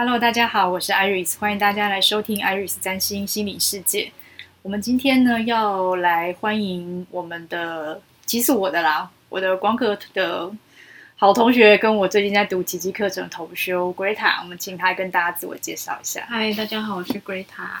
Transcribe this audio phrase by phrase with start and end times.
[0.00, 4.12] Hello，大家好，我是 Iris，欢迎大家来收听 Iris 占星心理世界。
[4.62, 10.52] 我们今天呢要来欢迎我们的，其实我的啦，我的光课的
[11.16, 16.24] 好同学，跟我最近在读奇迹课程同修 Greta，我们请他跟大家自我介绍一下。
[16.28, 17.80] 嗨，大家好，我是 Greta。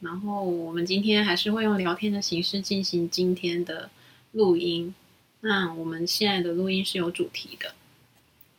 [0.00, 3.90] 然后我们今天还是会用聊天的形式进行今天的
[4.32, 4.94] 录音。
[5.42, 7.74] 那我们现在的录音是有主题的。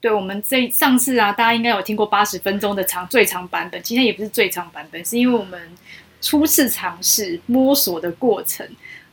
[0.02, 3.79] 对，我们这上次啊，大家应该有听过八十分钟的长最长版本。
[3.84, 5.62] 今天也不是最长版本，是因为我们
[6.20, 8.67] 初次尝试摸索的过程。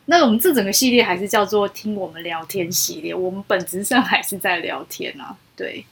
[0.07, 3.15] 那我们这整个系列还是叫做“听我们聊天”系列。
[3.15, 5.37] 我们本质上还是在聊天啊。
[5.55, 5.85] 对，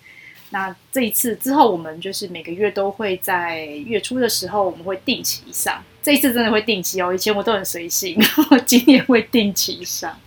[0.48, 5.84] 那这一次之后，我们就是每个月都会在月初的时候，我们会定期上。
[6.02, 10.18] 这一次真的会定期哦，以前我都很随性，然 后今年会定期上。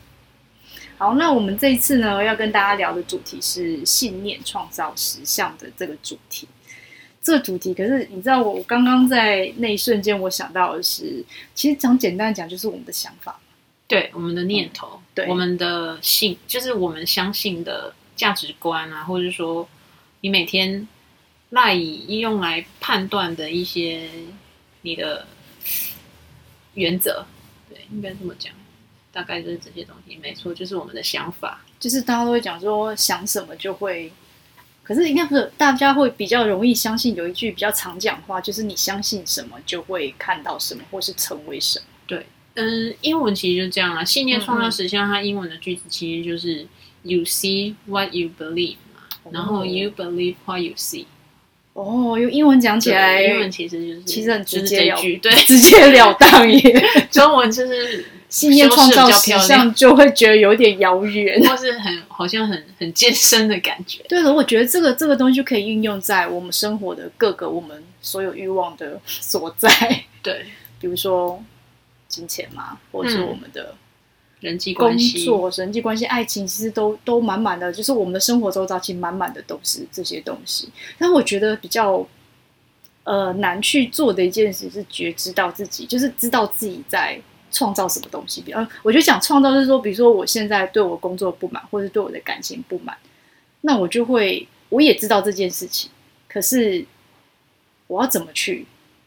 [1.00, 6.46] 好，那我们这一次呢，要跟大家聊的主题是信念创造实相的这个主题。
[7.22, 11.24] 这个主题，可是你知道，我刚刚在那一瞬间，我想到的是，
[11.56, 13.40] 其实讲简单讲，就是我们的想法，
[13.88, 19.66] 对，我们的念头，嗯、对，我们的信，就是我们相信的价值观啊，或者说，
[20.20, 20.86] 你每天
[21.52, 24.10] 赖以用来判断的一些
[24.82, 25.26] 你的
[26.74, 27.26] 原则，
[27.70, 28.54] 对，应该这么讲。
[29.12, 31.62] 大概就是这些东西，没错，就是我们的想法。
[31.80, 34.12] 就是大家都会讲说，想什么就会，
[34.84, 41.86] 可是应该不是大家会比较容易相信有一句比较常讲话，就是你相信什么就会看到什么，或是成为什么。
[42.06, 45.00] 对，嗯，英文其实就这样啊，信念创造实现。
[45.08, 46.68] 它英文的句子其实就是
[47.04, 49.02] “You see what you believe” 嘛，
[49.32, 51.06] 然后 “You believe what you see”。
[51.74, 56.84] 哦，用英文讲起来，英文其实就是其实很直接这句， 对，直截了当耶。
[57.10, 58.06] 中文就是。
[58.30, 64.04] 信念创造实相，就会觉得有点遥远，或是很好像很很健身的感觉。
[64.08, 69.70] 对了，我觉得这个这个东西就可以运用在我们生活的各个我们所有欲望的所在。
[70.22, 70.46] 对，
[70.80, 71.44] 比如说
[72.08, 73.74] 金钱嘛，或者是我们的
[74.42, 80.70] 人际关系、工作、人际关系、爱情，其实都都满满的，就是我们的生活周遭其实满满的都是这些东西。
[81.00, 82.08] 但我觉得比较
[83.06, 87.20] 呃难去做的一件事是觉知到自己，就是知道自己在。
[87.52, 88.42] 创造什么东西？
[88.42, 92.96] 比方，我就想创造就是说，比如说我现在对我工作不满，或者对我的感情不满，
[93.62, 95.90] 那我就会，我也知道这件事情，
[96.28, 96.86] 可是
[97.88, 98.66] 我要怎么去，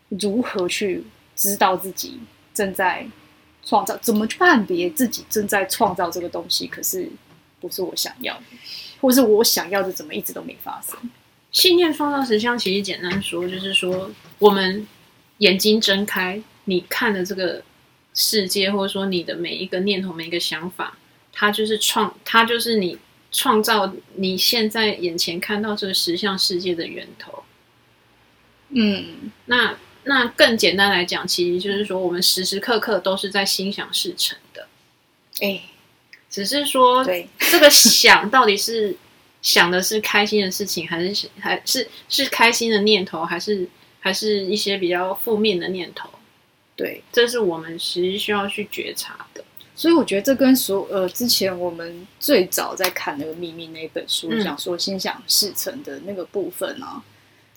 [0.09, 1.05] 如何去
[1.37, 2.19] 知道自己
[2.53, 3.07] 正在
[3.65, 3.97] 创造？
[3.99, 6.67] 怎么去判别自己正在创造这个东西？
[6.67, 7.09] 可是
[7.61, 8.43] 不是我想要的，
[9.01, 10.99] 或是我想要的怎么一直都没发生？
[11.53, 14.87] 信念创造实相，其实简单说就是说，我们
[15.39, 17.63] 眼睛睁开，你看的这个。
[18.15, 20.99] 世界，或者说你的每一个念头、每一个想法，
[21.33, 22.99] 它就是创，它就是你
[23.31, 27.43] 创造你现在眼前看到这个实相世界的源头。
[28.69, 34.67] 嗯，那那更简单来讲，其实就是说，我们时时刻刻都是在心想事成的。
[35.41, 35.63] 哎，
[36.29, 38.97] 只是说，对这个想到底是
[39.41, 43.69] 想的是开心的事情，还是还是是开心的念头，还是
[44.01, 46.11] 还是一些比较负面的念头？
[46.75, 49.45] 对，这是我们其实需要去觉察的，
[49.75, 57.03] 所以我觉得这跟所呃之前我们最早在看那个秘密那本书讲、嗯、说心想事成的那个部分啊，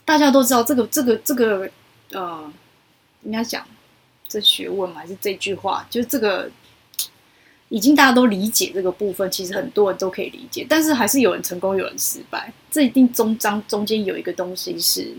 [0.03, 1.69] 大家都知道这个这个这个
[2.11, 2.51] 呃，
[3.23, 3.65] 应该讲
[4.27, 6.51] 这学问嘛，还是这句话，就是这个
[7.69, 15.15] 已经大家都理解这个部分，其实很多人都可以理解，但是还是有人成功，有人失败，这一定中章中间有一个东西是。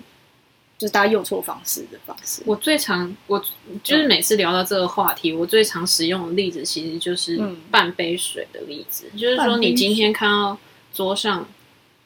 [0.78, 2.42] 就是大家用错方式的方式。
[2.44, 3.42] 我最常，我
[3.82, 9.06] 就是每次聊到这个话题，嗯、我最常使用的例子其实就是半杯水的例子。
[9.12, 10.58] 嗯、就是说，你今天看到
[10.92, 11.48] 桌上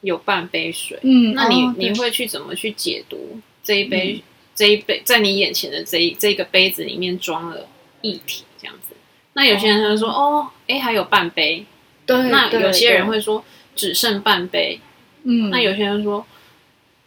[0.03, 4.23] 有半杯水，嗯，那你、哦、你会去怎么去解读这一杯、嗯、
[4.55, 7.67] 这一杯在你眼前的这一这个杯子里面装了
[8.03, 8.95] 液体这样子？
[9.33, 11.67] 那有些人他就说，哦，哎、哦，还有半杯。
[12.07, 12.17] 对。
[12.29, 13.45] 那有些人会说，
[13.75, 14.79] 只剩半杯。
[15.25, 15.51] 嗯。
[15.51, 16.25] 那有些人说。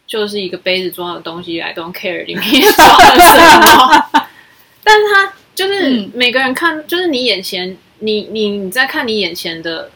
[0.06, 4.26] 就是一个杯子装的东西，I don't care 里面装了什么。
[4.84, 9.90] 但是他就是每个人看，就是你眼前，你你你在看你眼前的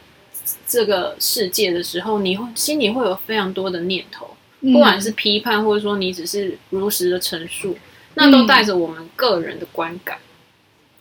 [0.67, 7.77] 这个世界的时候，你会心里会有非常多的念头，不管是批判，或者说你只是如实的陈述，
[8.15, 10.17] 那都带着我们个人的观感。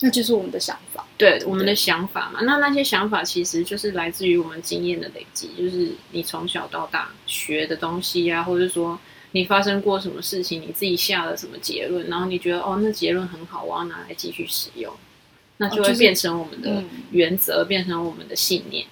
[0.02, 2.40] 那就是我们的想法，对我们的想法嘛。
[2.44, 9.00] 那那些想法其实就是来自于我们经验的累积，就是你从小到大学的东西啊，或者说
[9.32, 14.94] 你发生过什么事情，你自己下了什么结论，然后你觉得哦，那结论很好，我要拿来继续使用，
[15.58, 18.86] 那就会变成我们的原则，变成我们的信念。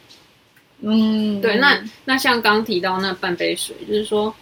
[0.81, 1.57] 嗯，对。
[1.57, 4.35] 那那像刚提到那半杯水，就是说，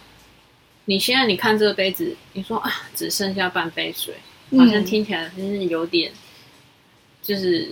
[0.86, 4.14] 你现在你看这个杯子，你说啊，只剩下半杯水，
[4.58, 6.10] 好像听起来真是有点，
[7.24, 7.70] 就是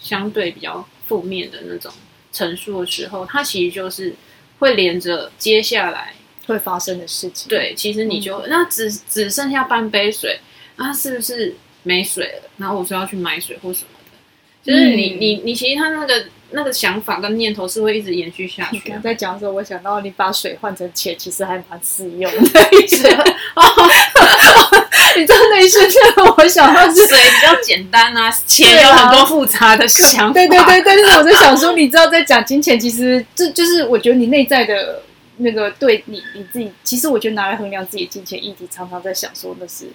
[0.00, 1.92] 相对比较负面的那种
[2.32, 4.12] 陈述的时候，它其实就是
[4.58, 6.14] 会连着接下来
[6.46, 7.48] 会发生的事情。
[7.48, 10.40] 对，其实你就、嗯、那只只剩下半杯水，
[10.76, 11.54] 啊，是不是
[11.84, 12.50] 没水了？
[12.56, 16.24] 然后我说要去买水或什么的，就是你、嗯、你你其实他那个。
[16.56, 18.94] 那个想法跟念头是会一直延续下去。
[19.02, 22.38] 在讲的时候，我想到你把水换成钱，其实还蛮实用的。
[25.20, 26.02] 你知道那一瞬间，
[26.36, 30.34] 我想到是水比较简单啊，钱有很多复杂的想法。
[30.34, 35.02] 对对对，但是我在想说，你知道，在讲金钱，其实这就是我觉得你内在的
[35.38, 39.86] 那个对你你自己，其实我觉得拿来衡量自己金钱议题，常常在想说的是。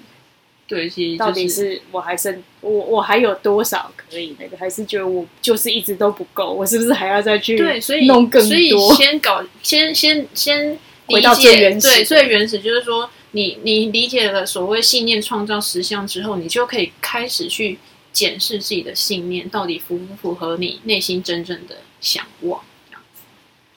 [0.67, 8.49] 对，其实、就是、到底是我还剩我我还有多少可以那个，还是觉得我就是一直都不够，我是不是还要再去对，所以弄更多？
[8.49, 10.77] 所以先搞，先先先
[11.07, 11.87] 回到最原始。
[11.87, 17.77] 对，最原始就是说，你你理解了所谓信念创造实相之后，你就可以开始去
[18.11, 23.21] 检视自己的信念到底符不符合你内心真正的想望这样子。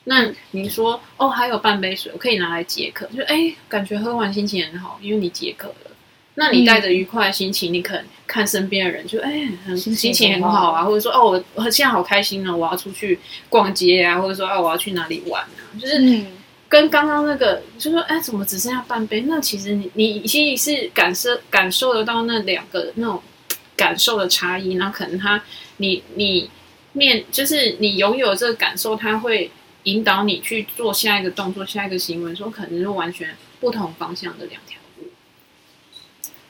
[0.04, 5.90] 那你说哦，还有半杯水，我可以拿来解渴，就哎，感觉喝完心情很好，因为你解渴了。
[6.34, 13.19] 那你带着愉快的心情，嗯、你可能看身边的人就，就、欸、哎，很心情很好啊，或者说哦，我我现在好开心呢，我要出去
[13.50, 15.98] 逛街啊，或者说哦，我要去哪里玩啊，就是
[16.72, 19.20] 跟刚刚那个，就说哎，怎么只剩下半杯？
[19.28, 23.22] 那其实你你其实是感受感受得到那两个那种
[23.76, 25.44] 感受的差异，那可能他
[25.76, 26.48] 你你
[26.94, 29.50] 面就是你拥有这个感受，他会
[29.82, 35.10] 引导你去做下一个动作、下一个行为，说可能是完全不同方向的两条路。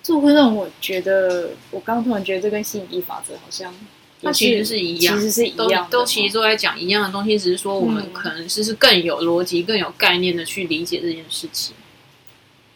[0.04, 3.74] 这会让我觉得，我刚刚突然觉得这跟吸引力法则好像，
[4.22, 11.74] 它其实是一样，其实是一样都，都其实都在讲一样的东西，只是说我们可能是是更有逻辑、嗯、更有概念的去理解这件事情。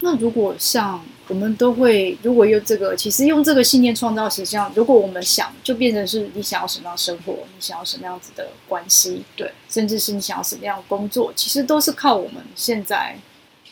[0.00, 13.18] 那如果像我们都会，如果用这个，其实用这个信念创造实相，如果我们想，就变成是你想要什么样生活，你想要什么样子的关系，对，甚至是你想要什么样的工作，其实都是靠我们现在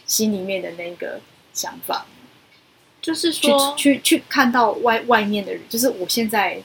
[0.07, 1.21] 心里面的那个
[1.53, 2.07] 想法。
[3.03, 6.61] 就是说，去去，去看到外外面的人，就是我现在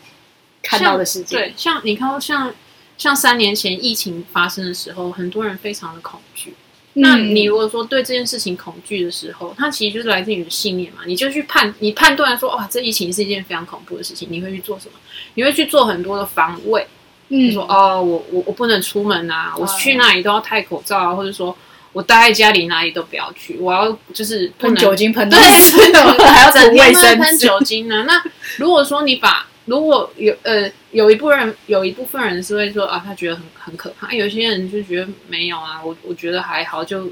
[0.62, 1.38] 看到的世界。
[1.38, 2.54] 对，像你看，像
[2.98, 6.54] 像三年前疫情发生的时候，很多人非常的恐惧。
[6.96, 11.02] 嗯、那你如果说对这件事情恐惧的时候，它其实就是来自于你的信念嘛。
[11.06, 14.94] 你就去判，你判断说，哇，这疫情是一件非常恐怖的事情，你会去做什么？
[15.36, 16.88] 你会去做很多的防卫，
[17.30, 21.56] 嗯，就说哦，我我我不能出门啊，我去哪里都要戴口罩啊，或者说。
[21.92, 23.58] 我待在家里，哪里都不要去。
[23.58, 28.04] 我要就是喷酒精喷， 对，还要整天喷酒精呢。
[28.04, 28.22] 那
[28.58, 34.12] 如果说你把，如果有呃有一部分人有一部分人是会说啊，他觉得很很可怕。
[34.12, 37.12] 有些人就觉得没有啊，我我觉得还好，就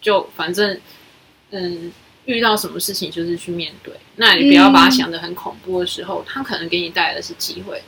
[0.00, 0.78] 就反正
[1.50, 1.92] 嗯，
[2.26, 3.92] 遇到什么事情就是去面对。
[4.16, 7.82] 那你不要把它想的很恐怖的时候，他可能给你带来的是机会。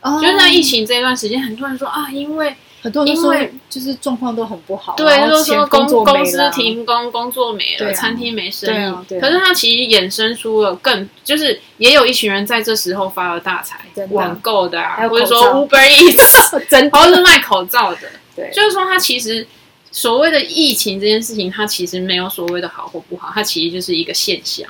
[0.00, 2.54] 哦，就是在疫情这段时间，很多人说啊，因为。
[2.86, 3.34] 很多人说，
[3.68, 4.94] 就是状况都很不好。
[4.96, 9.20] 对，就是说公公司停工，工作没了，餐厅没生意。
[9.20, 13.80] 可是他其实衍生出了更，就是也有一群人在这时候发了大财，
[14.10, 17.98] 网购的啊，或者说 Uber Eats， 真的，或者是卖口罩的。
[18.36, 19.44] 对，就是说他其实
[19.90, 24.68] 所谓的疫情这件事情，它其实没有所谓的好或不好，它其实就是一个现象。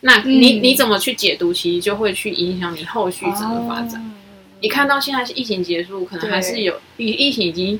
[0.00, 4.12] 那你你怎么去解读，其实就会去影响你后续怎么发展。
[4.62, 7.78] 你看到现在是疫情结束，可能还是有疫疫情已经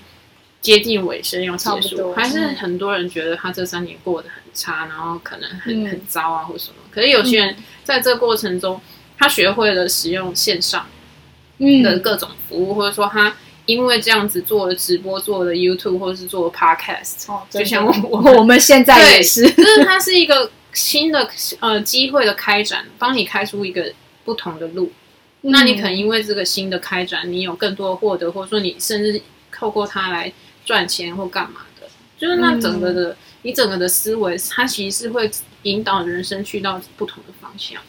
[0.61, 6.75] 接近尾声要结束，还是很多人觉得他这三年过得很差，然后可能很、嗯、很糟啊或什么。
[6.91, 8.81] 可是有些人在这过程中，
[9.17, 10.85] 他学会了使用线上
[11.85, 13.33] 的各种服务，嗯、或者说他
[13.67, 23.93] 因为这样子做了直播、做了 YouTube 或者是做了 Podcast，哦，就像我我们现在也是，就是它是一个新的呃机会的开展，帮你开出一个
[24.25, 24.91] 不同的路。
[25.45, 29.21] 那你可能因为这个新的开展，你有更多的获得，或者说你甚至
[29.51, 30.33] 透过它来
[30.65, 35.29] 赚钱或干嘛的，就是那整个的、嗯、你整个的思维，它其实是会
[35.63, 37.83] 引导人生去到不同的方向。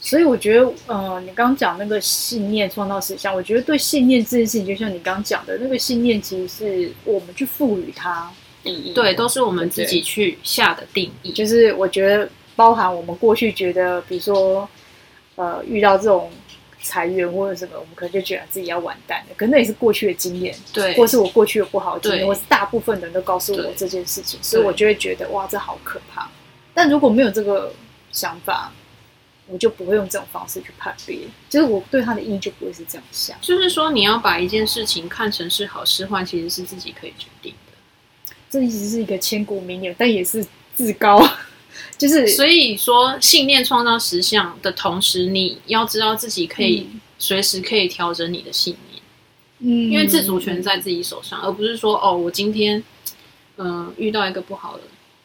[0.00, 8.28] 所以我觉得，呃，你刚刚讲那个信念创造实相，我觉得对信念这件事情，就像你刚刚讲的那个信念，其实是我们去赋予它
[8.64, 11.30] 意义，对，都是我们自己去下的定义。
[11.30, 14.68] 就是我觉得包含我们过去觉得，比如说，
[15.36, 16.28] 呃，遇到这种。
[16.82, 19.34] 裁员或者什么，我们可能就觉得自己要完蛋了。
[19.36, 26.28] 可那也是过去的经验，对，或是我过去的不好的经验，或是大部分人都告诉我这件事情，所以我就会觉得哇，这好可怕。
[26.74, 27.72] 但如果没有这个
[28.10, 28.72] 想法，
[29.46, 33.36] 我就不会用这种方式去判别，就是我对他的意义就不会是这样想。
[33.40, 38.34] 就是说，你要把一件事情看成是好是坏，其实是自己可以决定的。
[38.48, 40.46] 这其实是一个千古名言，但也是
[40.76, 41.18] 至高
[42.02, 49.02] 就是所以说信念创造实相的同时，你要知道自己可以随时可以调整你的信念，
[49.60, 52.82] 嗯，因为自主权在自己手上，而不是说哦，我今天
[53.56, 54.82] 嗯、呃、遇到一个不好的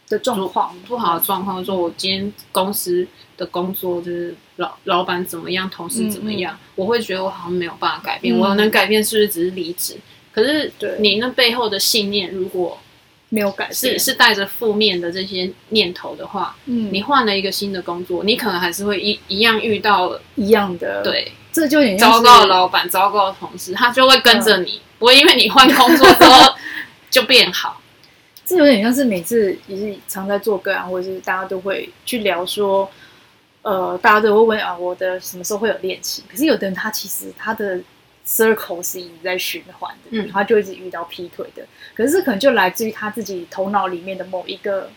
[0.07, 3.07] 的状况，不好的状况，说我今天公司
[3.37, 6.57] 的工作就是老老板怎么样，同事怎么样，嗯。
[6.57, 9.95] 嗯，我会觉得我好像没有办法改变，嗯、我能改变是不是只是离职？
[10.31, 12.77] 可是你那背后的信念如果
[13.29, 26.55] 没有改变，是是带着负面的这些念头的话，嗯，你换了一个新的工作，你可能还是会一一样遇到一样的，对，这就很糟糕的老板、糟糕的同事，他就会跟着你，嗯、不会因为你换工作之后
[27.09, 27.81] 就变好。
[28.45, 32.89] 这有点像是每次也是常在做个案，或者是大家都会去聊说，
[33.61, 36.23] 呃，大家都会问啊，我的什么时候会有恋情？
[36.31, 37.77] 可是有的人他其实他的
[38.27, 41.65] circle 是一直在循环的，嗯，他就一直遇到劈腿的。
[41.95, 44.91] 可是这可能就来自于他自己头脑里面的某一个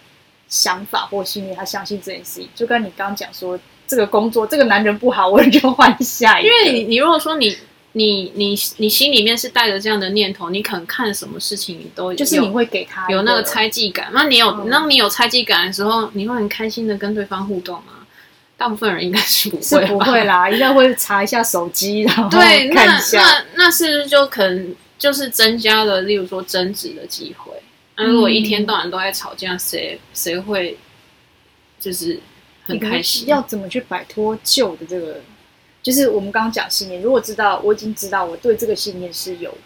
[0.49, 2.49] 想法或心理，他相信这件事情。
[2.55, 6.49] 就跟你刚刚讲说，这个工作这个男人不好，我就换下一个。
[6.49, 7.57] 因为你你如果说你。
[7.93, 14.11] 你你你心里面是带着这样的念头，你可能看什么事情你都，就是你会给他有那个猜忌感。
[14.13, 18.00] 那你有，嗯、那你有猜忌感的时候，你会很开心的跟对方互动吗？
[18.61, 22.75] 大部分人应该是不会，是不会啦， 应该会查一下手机，然后看一下。
[22.75, 27.55] 对，那那那是不是就可能就是增加了，例如说争执的机会。
[27.97, 30.76] 那如果一天到晚都在吵架，谁谁会
[31.79, 32.21] 就是
[32.64, 33.29] 很开心？
[33.29, 35.21] 要怎么去摆脱旧的这个？
[35.83, 39.57] 就是我们刚刚讲信念，如果知道我已经知道我对这个信念是有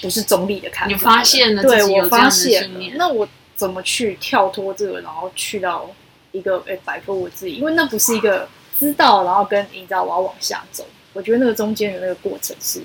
[0.00, 5.90] 不是中立的看法，你发现了，对我发现了，那我怎么去跳脱这个，然后去到
[6.38, 7.56] 一个诶摆脱我自己？
[7.56, 10.86] 因为那不是一个知道，然后跟你知道我要往下走。
[11.12, 12.80] 我觉得那个中间的那个过程是，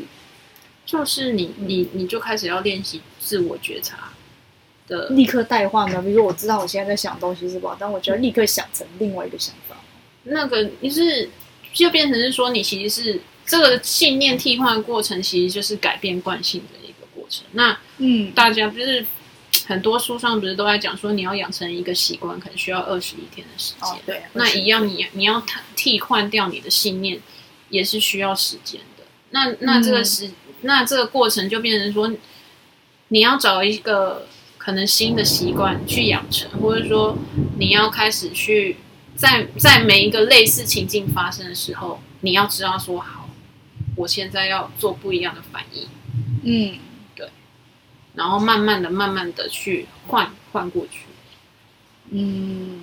[0.85, 4.09] 就是你你你就开始要练习自我觉察
[4.87, 6.01] 的，立刻代换呢？
[6.01, 9.75] 比如说我知道我现在在想东西是不好，但我就要立刻想成另外一个想法。
[10.23, 11.29] 那个你是。
[11.73, 17.43] 就变成是说，你其实是这个信念替换过程，其实就是改变惯性的一个过程。
[17.53, 19.03] 那嗯，大家就是
[19.65, 23.89] 很多书上不是都在讲说，你要养成一个习惯，可能需要二十一天的时间。
[23.89, 25.43] 哦，对，那一样你，你你要
[25.75, 27.19] 替换掉你的信念，
[27.69, 29.03] 也是需要时间的。
[29.31, 32.11] 那那这个时，嗯，那这个过程就变成说，
[33.09, 37.17] 你要找一个可能新的习惯去养成，或者说
[37.57, 38.77] 你要开始去。
[39.15, 43.29] 在在每一个类似情境发生的时候，你要知道说好，
[43.95, 45.87] 我现在要做不一样的反应。
[46.41, 46.79] 嗯，对。
[48.15, 51.05] 然后慢慢的、慢慢的去换换过去。
[52.09, 52.81] 嗯，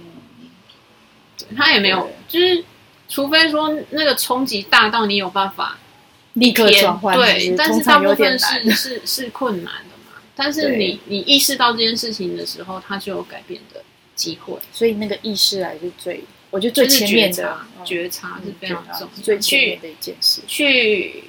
[1.56, 2.64] 他也没有，就是
[3.08, 5.78] 除非说那个冲击大到你有办法
[6.34, 10.20] 立刻转换，对，但是大部分是是是困难的嘛。
[10.34, 13.82] 但是你你意识到这件事情的时候，它就有改变的
[14.14, 20.40] 机会，所以那个意识还是最，我觉得最前面的觉察是非常重要，最前面的一件事。
[20.46, 21.24] 去，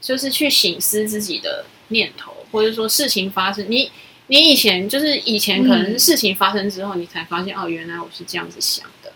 [0.00, 3.90] 就是去醒思自己的念头，或者说事情发生，你
[4.28, 9.12] 你以前就是以前可能是事情发生之后，你才发现哦，原来我是这样子想的。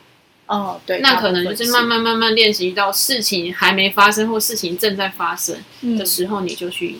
[0.46, 5.56] 哦，对，那可能就是慢慢慢慢练习到事情还没发生或事情正在发生
[5.96, 6.96] 的时候，你就去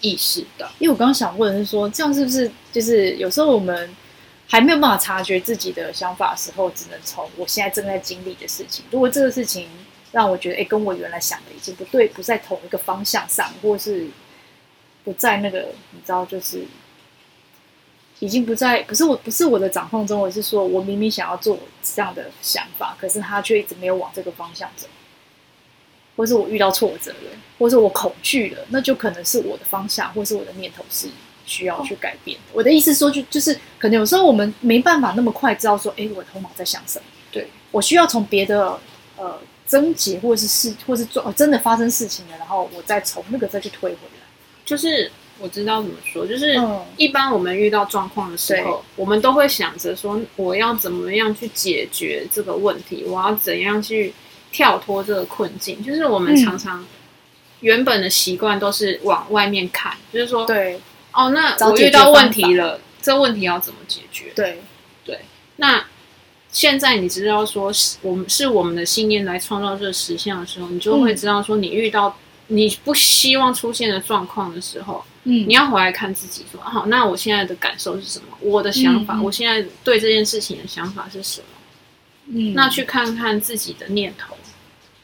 [0.00, 0.70] 意识到。
[0.78, 3.90] 因为我刚刚想问的是说，这样是不是就是有时候我们。
[4.52, 8.84] 还没有办法察觉自己的想法的时候，只能从我现在正在经历的事情。
[8.90, 9.68] 如果这个事情
[10.10, 14.08] 让我觉得，哎，跟我原来想的已经不对，不在同一个方向上，或是
[15.04, 16.64] 不在那个，你知道，就是
[18.18, 20.20] 已经不在，不是我，不是我的掌控中。
[20.20, 24.86] 我是说，我明明想要做这样的想法，可是他却一直没有往这个方向走，
[26.16, 31.08] 或是我遇到挫折了，或是我恐惧了，那就可能是我的方向，或是我的念头是。
[31.46, 32.38] 需要去改变。
[32.52, 37.04] 我的意思说，就就是可能有时候我们没办法那么快知道说，哎，我头脑在想什么。
[37.32, 38.78] 对，我需要从别的
[39.16, 44.19] 呃症结或者是事，或是做真的发生事情了，然后我再从那个再去推回来。
[44.64, 46.60] 就是我知道怎么说，就是
[46.96, 54.12] 一般我们遇到状况的时候，我们都会想着说，我要怎么样去解决这个问题，我要怎样去
[54.52, 55.82] 跳脱这个困境。
[55.82, 56.86] 就是我们常常
[57.60, 60.80] 原本的习惯都是往外面看，就是说对。
[61.12, 64.30] 哦，那我遇到问题了，这问题要怎么解决？
[64.32, 64.62] 对
[65.04, 65.18] 对，
[65.56, 65.84] 那
[66.52, 72.16] 现在你知道说，我们是我们的信念来创造这个实相的时候，你就会知道说，你遇到
[72.50, 78.36] 你不希望出现的状况的时候，嗯，你要回来看自己说，好，那我现在的感受是什么？
[78.40, 81.46] 我的想法，嗯，我现在对这件事情的想法是什么？
[82.26, 84.36] 嗯，那去看看自己的念头，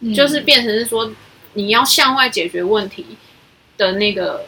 [0.01, 1.11] 嗯，就是变成是说，
[1.55, 3.07] 你要向外解决问题
[3.77, 4.47] 的那个。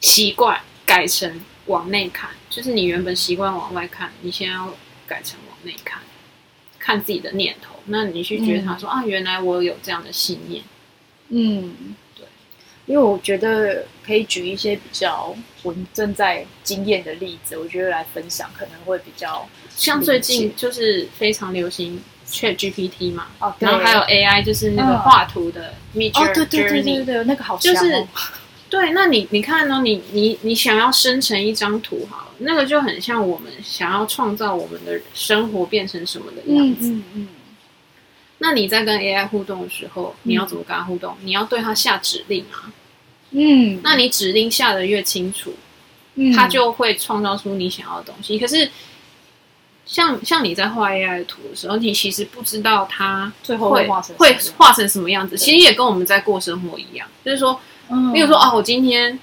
[0.00, 4.74] 习惯改成往内看，就是你原本习惯往外看，你现在要
[5.06, 6.02] 改成往内看，
[6.78, 7.76] 看自己的念头。
[7.86, 10.62] 那你去觉察说、嗯、啊，原来我有这样的信念。
[11.28, 11.74] 嗯，
[12.14, 12.26] 对，
[12.86, 25.74] 因为我觉得可以举一些比较我们正在经验的例子，我觉得来分享可能会比较像最近就是非常流行 Chat GPT 嘛，哦，然后还有 AI，就是那个画图的
[26.14, 28.06] 哦，对对对对对，那个好就是。
[28.70, 29.82] 对，那你你看呢？
[29.84, 36.88] 你你你想要生成一张图，好了，那个就很像我们想要创造我们的生活变成什么的样子。
[36.88, 37.28] 嗯嗯，嗯。
[38.44, 41.16] 那你在跟 AI 互动的时候，你要怎么跟它互动？
[41.22, 42.70] 嗯、你要对它下指令啊。
[43.30, 43.80] 嗯。
[43.82, 45.54] 那你指令下的越清楚，
[46.16, 48.38] 嗯，他就会创造出你想要的东西。
[48.38, 48.70] 可是，
[49.86, 55.38] 像像你在画 AI 的图的时候，你其实不知道它最后会画成会画成什么样子。
[55.38, 57.58] 其实也跟我们在过生活一样，就是说。
[57.90, 59.18] 嗯，比如说啊，我今天，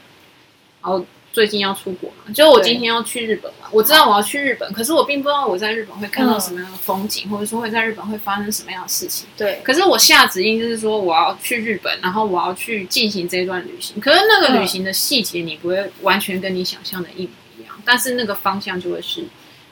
[0.82, 9.28] 哦，最近要出国嘛，就我今天要去日本嘛，我知道我要去日本，可是我并不知道我在日本会看到什么样的风景，嗯、或者说会在日本会发生什么样的事情。
[9.38, 14.00] 对，可是我下指令就是说我要去日本，然后我要去进行这段旅行。
[14.00, 19.24] 可是那个旅行的细节你不会完全跟你想象的一模一样，但是那个方向就会是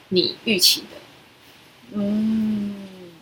[0.08, 0.96] 你预期的。
[1.92, 2.74] 嗯，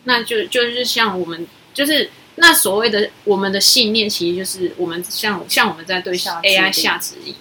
[0.04, 2.10] 那就就是像我们就是。
[2.40, 7.34] 那所谓的我们的信念，其实就是我们像像我们在对 AI 下指令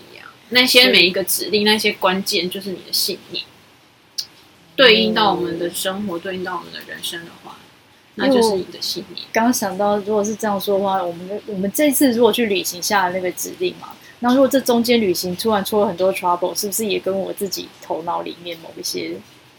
[0.50, 3.44] 那些每一个指令，那些关键就是你的信念，
[4.76, 7.58] 对应到我们的生活，对应到我们的人生的话，
[8.16, 9.26] 那就是你的信念。
[9.32, 13.90] 刚刚想到，如果是这样说的话，我们我们这次如果去旅行下的那个指令嘛，
[14.20, 19.16] 那如果这中间旅行突然出了很多 trouble，是不是也跟我自己头脑里面某一些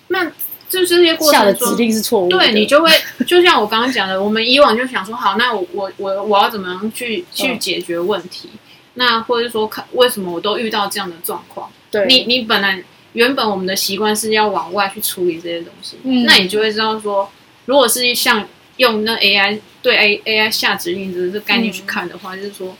[0.08, 0.30] 那？
[0.70, 2.90] 就这些过程下的指令是错误，对，你就会
[3.26, 8.50] 就像我刚刚讲的，我们以往就想说，好，那我我我我要怎么样去去解决问题？
[8.52, 8.58] 嗯、
[8.98, 11.70] 那或者是说，看为什么我都遇到这样的状况？
[11.90, 17.30] 对，你你本来原本我们的习惯是要往外去处理这些东西，嗯，那你就会知道说，
[17.64, 22.76] 如果是像用那 AI 对 A AI 下指令的这个概念去看的话，嗯、就是说，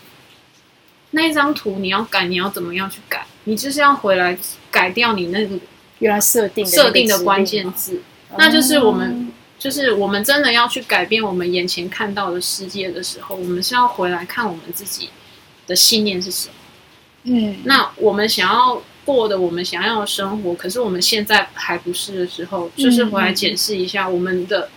[1.12, 3.24] 那一张图你要改，你要怎么样去改？
[3.44, 4.36] 你就是要回来
[4.70, 5.58] 改掉你那个。
[6.00, 8.00] 原来设定设定的关键字，
[8.36, 15.10] 那就是我们、嗯，就是我们真的要去改变我们眼前看到的世界的时候，我们是要回来看我们自己
[15.68, 16.54] 的信念是什么。
[17.22, 24.68] 嗯，那我们想要过的我们想要的生活，可是我们现在还不是的时候，就是回来检视一下我们的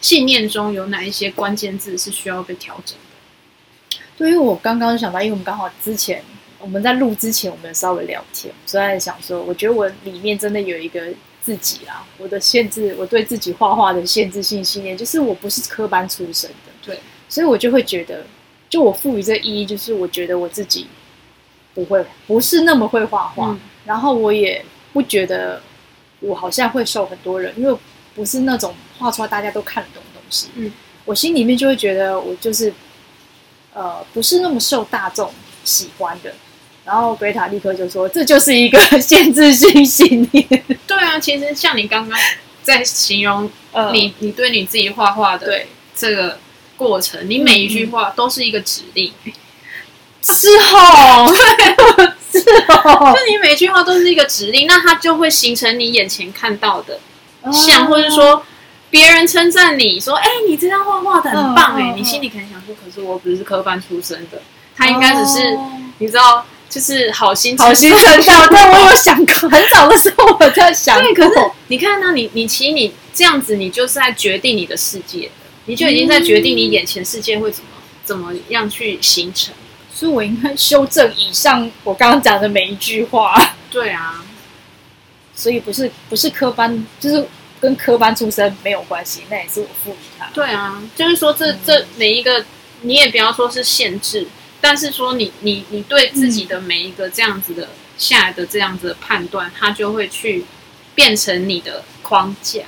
[0.00, 3.98] 信念中有哪一些关键字是需要被调整的。
[4.16, 6.24] 对于我刚刚想到，因为我们刚好之前。
[6.60, 11.00] 我们在录之前，我们稍微聊天，所以在想说，我觉得我里面真的有一个
[11.40, 16.98] 自己啊，我的限制，我对自己画画的限制性信念，就是我不是科班出身的，对，
[17.28, 18.26] 所以我就会觉得，
[18.68, 20.86] 就我赋予这意义，就是我觉得我自己
[21.74, 25.60] 不会，不是那么会画画，嗯，然后我也不觉得
[26.20, 27.78] 我好像会受很多人，因为
[28.14, 30.72] 不是那种画出来大家都看得懂的东西，嗯，
[31.04, 32.72] 我心里面就会觉得我就是，
[33.72, 35.32] 呃，不是那么受大众
[35.64, 36.32] 喜欢的。
[36.84, 40.48] 然后贝塔立刻就说：“这就是一个 限制性信念。”
[40.88, 42.18] 对啊，其实像你刚刚
[42.62, 46.38] 在形容你、呃、你对你自己画画的这个
[46.78, 49.12] 过程，你每一句话都是一个指令。
[50.22, 56.98] 是哦， 对，是哦，就你每一句话都是一个指令，那它就会形成你眼前看到的
[57.52, 58.42] 像，或者说
[58.88, 64.40] 别人称赞你说：“哎、欸，你这张画画的很棒。”哎，你心里可能想说：“可是我不是科班出身的，
[64.76, 71.00] 他应该只是、哦、你知道。”就是好心好心成道，但我有想过，很早的时候我在想。
[71.00, 71.30] 对，可是
[71.68, 72.12] 你看呢？
[72.12, 75.30] 你你其实你这样子，你就是在决定你的世界，
[75.68, 79.54] 你就已经在决定你眼前世界会怎么、嗯、怎么样去形成。
[79.94, 83.54] 所以我应该修正以上我刚刚讲的每一句话。
[83.70, 84.24] 对啊，
[85.36, 87.26] 所以不是不是科班，就是
[87.60, 90.26] 跟科班出身没有关系，那也是我赋予他。
[90.32, 92.44] 对啊，就是说这、嗯、这每一个，
[92.80, 94.26] 你也不要说是限制。
[94.60, 100.44] 但是说你你你对自己的每一个这样子的、嗯、下来的这样子的判断，它就会去
[100.94, 102.62] 变成你的框架。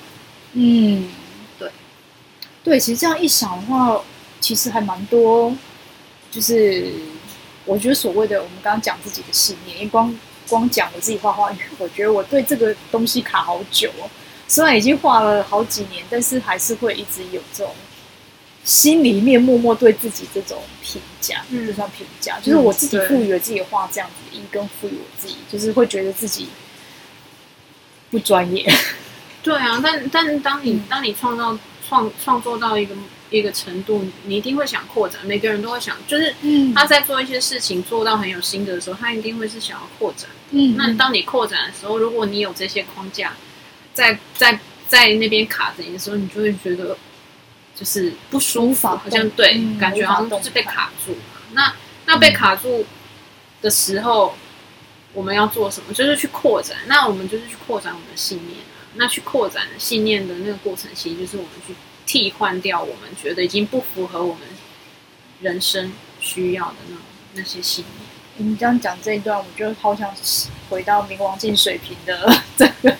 [0.52, 0.62] 嗯，
[1.02, 1.19] 对，
[2.62, 4.02] 对，其实这样一想的话，
[4.40, 5.54] 其实还蛮多。
[6.30, 6.92] 就是
[7.64, 10.14] 我觉得所谓的我们刚刚讲自己的信念，因为光
[10.48, 14.08] 光讲我自己画画， 我觉得我对这个东西卡好久哦。
[14.46, 17.74] 虽然已经画了好几年，但是还是会一直有这种。
[18.62, 26.46] 心里面默默对自己这种评价，嗯，就算评价，就是我自己赋予了自己画这样子的意义，跟赋予我自己，就是会觉得自己
[28.10, 28.70] 不专业。
[29.42, 31.58] 对啊，但但当你当你创造
[31.90, 32.94] 创创作到一个
[33.28, 35.20] 一个程度，你一定会想扩展。
[35.26, 36.34] 每个人都会想，就是
[36.74, 40.30] 他在做一些事情做到很有心得的时候，他一定会是想要扩展。
[40.52, 43.34] 嗯，那当你扩展的时候，如果你有这些框架，
[43.92, 44.58] 在在。
[44.90, 46.98] 在那边卡着你的时候，你就会觉得
[47.76, 51.16] 就是不舒服，好像对，嗯、感觉好像是被卡住。
[51.52, 51.72] 那
[52.06, 52.84] 那被卡住
[53.62, 54.38] 的时候，嗯、
[55.12, 55.94] 我们要做什么？
[55.94, 56.76] 就是去扩展。
[56.88, 58.58] 那我们就是去扩展我们的信念。
[58.94, 61.74] 那去扩展信念的那个过程，其实就是我们去
[62.06, 64.42] 替换掉我们觉得已经不符合我们
[65.40, 68.48] 人生需要的那种那些信念。
[68.48, 70.12] 你这样讲这一段，我就好想
[70.68, 72.96] 回到冥王镜水平的这 个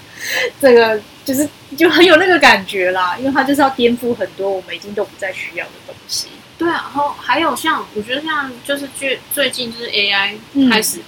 [0.61, 6.29] 这个，就是就很有那个感觉啦，因为它就是要颠覆很多我们已经都不再需要的东西。
[6.57, 10.37] 对啊，然后还有像我觉得像就是最最近就是 AI
[10.71, 11.01] 开始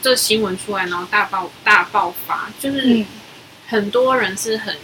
[0.00, 2.94] 这新闻出来，然后大爆大爆发，就是。
[2.94, 3.06] 嗯
[3.66, 4.74] 很多人是很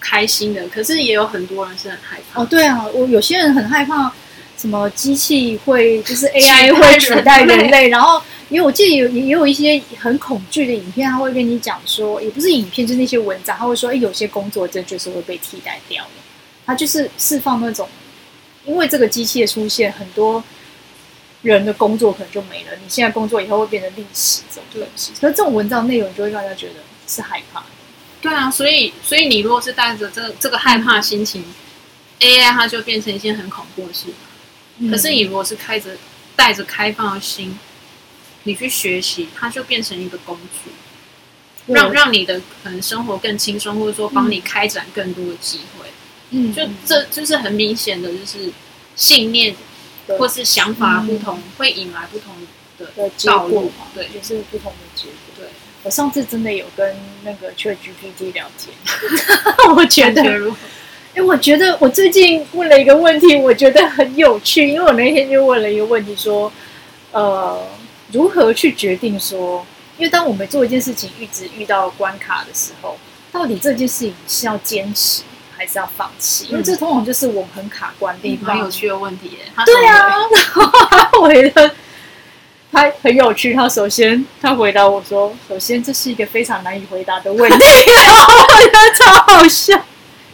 [0.00, 2.42] 开心的，可是也有很多人是很害怕。
[2.42, 4.12] 哦，对啊，我有些人很害怕
[4.58, 16.10] 什么机器会就是 AI 会取代人类，然后因为我记得有也有一些很恐惧的影片，他会跟你讲说，也不是影片，就是那些文章，他会说，哎，有些工作真就是会被替代掉了。
[16.66, 17.88] 他就是释放那种，
[18.64, 20.42] 因为这个机器的出现，很多
[21.42, 22.70] 人的工作可能就没了。
[22.74, 26.74] 你现在工作以后会变成历史这种东西，可是这种文章内容就会让人家觉得
[27.08, 27.64] 是害怕。
[28.22, 34.06] 对啊，所以所以你如果是带着这这个害怕心情，嗯，AI 它就变成一件很恐怖的事。
[34.78, 35.96] 嗯，可是你如果是开着
[36.36, 37.58] 带着开放的心，
[38.44, 40.70] 你去学习，它就变成一个工具，
[41.74, 45.88] 让让你的可能生活更轻松，或者说帮你开展更多的机会。
[46.30, 48.52] 嗯，就这就是很明显的，就是
[48.94, 49.56] 信念
[50.06, 52.36] 或是想法不同，嗯，会引来不同
[52.78, 55.14] 的道路，对，也是不同的结果。
[55.36, 55.48] 对。
[55.84, 58.72] 我上次真的有跟那个 ChatGPT 聊天，
[59.74, 60.22] 我觉得，
[61.14, 66.52] 哎，我觉得我最近问了一个问题，我觉得很有趣，因为我那天就问了一个问题，说，
[67.10, 67.60] 呃，
[68.12, 69.66] 如何去决定说，
[69.98, 72.96] 因为当我们做一件事情一直遇到关卡的时候，
[73.32, 75.24] 到底这件事情是要坚持
[75.56, 76.46] 还是要放弃？
[76.50, 78.54] 因为这通常就是我们很卡关的地方。
[78.54, 80.12] 很有趣的问题耶，对啊，然
[80.52, 81.74] 后他回的。
[82.72, 87.58] 他很有趣，他首先他回答我说：“首先这是一个非常难以回答的问题。
[87.94, 89.78] ”然后我觉得超好笑，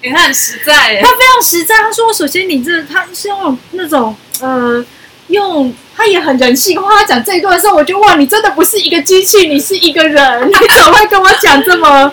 [0.03, 1.79] 欸、他很实在，他非常实在。
[1.79, 4.85] 他说：“首先你这他是用那种呃，
[5.27, 6.99] 用他也很人性化。
[6.99, 12.13] 他讲这一段的时候，我就哇，你真的不是一个机器，你是一个人，你 怎么会跟我讲这么？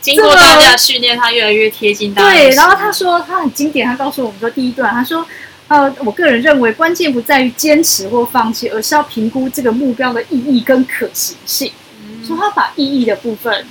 [0.00, 2.30] 经过大家训练，他越来越贴近大家。
[2.30, 5.26] 对，然后他说他很经典，他告诉我们说第一段，他说。”
[5.68, 11.72] 呃，我个人认为，关键不在于坚持或放弃，而是要评估这个目标的意义跟可行性。
[12.02, 13.66] 嗯、所以他把意义的部分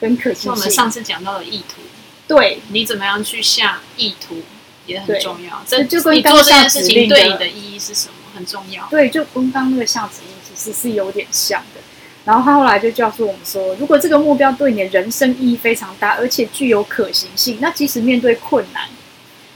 [0.00, 1.80] 跟可行性，我们上次讲到的意图，
[2.26, 4.42] 对，你怎么样去下意图
[4.86, 5.62] 也很重要。
[5.64, 8.86] 这就跟刚刚这件事情对你的意义是什么很重要。
[8.90, 11.80] 对，就跟刚刚那个下指令其实是有点像的。
[12.24, 18.88] 然后他后来就告诉我们说，如果这个目标对你的人生意义非常大，而且具有可行性，那即使面对困难，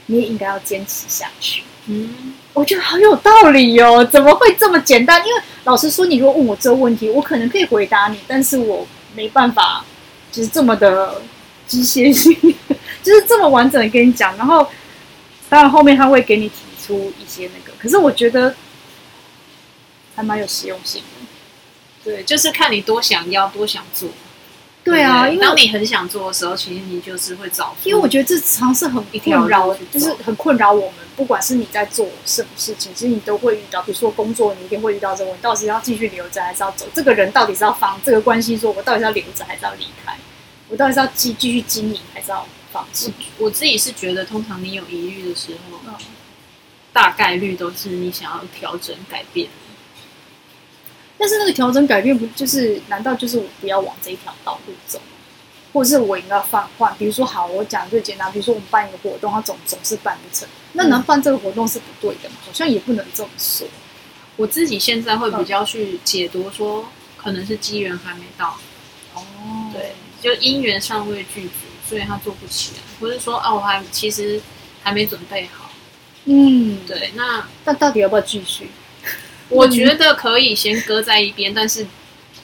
[0.05, 1.63] 你也应该要坚持下去。
[1.87, 5.19] 嗯，我觉得好有道理哦，怎么会这么简单？
[5.25, 9.83] 因为老实说，你如果问我这个问题，我可能可以回答你，但是我没办法，
[10.31, 11.21] 就是这么的
[11.67, 12.33] 机械性，
[13.03, 14.35] 就是这么完整的跟你讲。
[14.37, 14.65] 然后，
[15.49, 18.55] 当然后面他会给你提出一些那个，可是我觉得
[20.15, 21.25] 还蛮有实用性的。
[22.05, 24.09] 对，就是看你多想要，多想做。
[24.83, 27.73] 对啊，因为当你很想做的时候，其实你就是会找。
[27.85, 30.95] 因为我觉得这常是很困扰，就是很困扰我们。
[31.15, 33.81] 不管是你在做什么事情，其实你都会遇到。
[33.83, 36.85] 比如说工作，你一定会遇到这个问题：到底是要继续留着，还是要走？
[36.93, 38.57] 这个人到底是要放这个关系？
[38.57, 40.17] 说我到底是要留着，还是要离开？
[40.67, 43.13] 我到底是要继继续经营，还是要放弃？
[43.37, 45.93] 我自己是觉得，通常你有疑虑的时候，嗯，
[46.91, 49.47] 大概率都是你想要调整改变。
[51.17, 52.81] 但是那个调整改变不就是？
[52.89, 54.99] 难道就是我不要往这一条道路走，
[55.71, 56.93] 或者是我应该放换？
[56.97, 62.35] 比如说，好，我讲最简单，比如说我们办一个活动，它总总是办不成，那能办这个活动是不对的吗？
[62.45, 63.67] 好像也不能这么说。
[64.35, 68.57] 我自己现在会比较去解读说，可能是机缘还没到。
[69.13, 71.51] 哦，对，就因缘尚未具足，
[71.87, 74.41] 所以他做不起来，不是说哦，我还其实
[74.81, 75.69] 还没准备好。
[76.25, 78.69] 嗯，对，那那到底要不要继续？
[79.53, 81.85] 我觉得可以先搁在一边，但是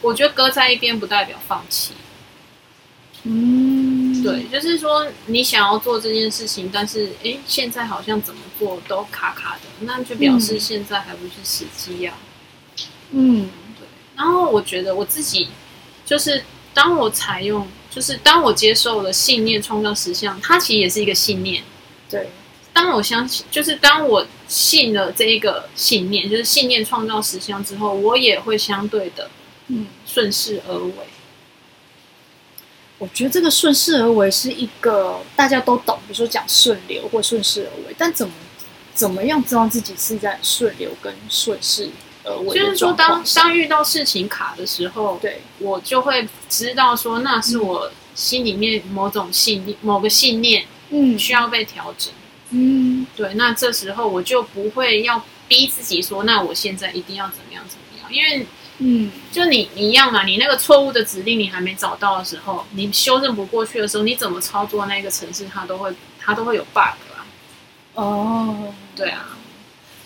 [0.01, 1.93] 我觉得搁在一边不代表放弃。
[3.23, 12.13] 嗯，对，就是说你想要做这件事情，但是哎，现在好像怎么做都卡卡的，那就表示现在还不是时机呀。
[13.11, 13.87] 嗯，对。
[14.15, 15.49] 然后我觉得我自己
[16.05, 16.43] 就是，
[16.73, 21.63] 当我采用，就是当我接受了信念创造实像，它其实也是一个信念。
[22.09, 22.29] 对。
[22.79, 29.29] 当我相信，就是当我信了这一个信念，就是信念创造实相之后，我也会相对的，
[29.67, 30.93] 嗯，顺势而为。
[32.97, 38.33] 我觉得这个顺势而为是一个大家都懂，比如说讲顺流或顺势而为，但怎么
[38.93, 41.89] 怎么样知道自己是在顺流跟顺势
[42.23, 42.57] 而为？
[42.57, 52.13] 就是说当，当当遇到事情卡的时候，对我就会知道说，那是我心里面某种信念、某个信念，嗯，需要被调整。
[52.51, 58.45] 嗯，对，那这时候我就不会要逼自己说，那我现在一定要怎么样怎么样，因为。
[58.81, 67.27] 嗯，就你你一样嘛，你那个错误的指令你还没找到的时候，你修正不过去的时候，你怎么操作那个程式，它都会它都会有 bug 啊。
[67.95, 69.37] 哦，对啊，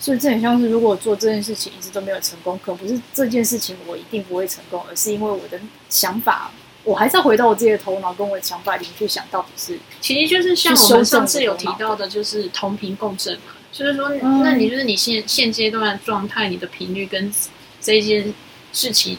[0.00, 6.50] 所以这很像是，如果做这件事情一直都没有成功，可不是这件事情我一定不会成功，而是因为我的想法，
[6.84, 17.32] 我还是要回到我自己的头脑跟我的想法里面去想到底是，其实就是像我们上次有提到的，就是同频共振嘛，就是说，嗯、那你就是你现现阶段的状态，你的频率跟
[17.80, 18.32] 这件。
[18.76, 19.18] 事情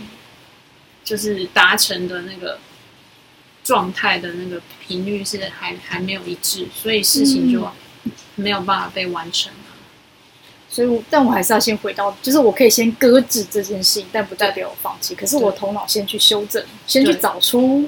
[1.01, 2.60] 就是达成的那个
[3.63, 7.65] 状态的那个频率是还还没有一致，所以事情就
[8.36, 9.54] 没有办法被完成。
[10.75, 15.15] 所以，但我还是要先回到，就是我可以先搁置这件事情，但不代表我放弃。
[15.15, 17.88] 可是我头脑先去修正，先去找出。